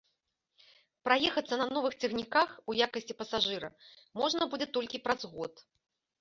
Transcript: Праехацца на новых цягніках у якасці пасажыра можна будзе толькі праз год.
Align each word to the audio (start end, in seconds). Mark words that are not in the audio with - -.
Праехацца 1.07 1.59
на 1.61 1.67
новых 1.75 1.93
цягніках 2.01 2.49
у 2.73 2.77
якасці 2.87 3.13
пасажыра 3.19 3.69
можна 4.23 4.49
будзе 4.55 4.67
толькі 4.79 5.03
праз 5.07 5.21
год. 5.37 5.53